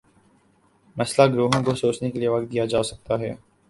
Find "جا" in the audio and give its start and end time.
2.65-2.83